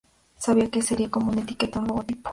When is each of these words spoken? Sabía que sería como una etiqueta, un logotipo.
Sabía 0.35 0.71
que 0.71 0.81
sería 0.81 1.11
como 1.11 1.31
una 1.31 1.41
etiqueta, 1.41 1.77
un 1.79 1.89
logotipo. 1.89 2.27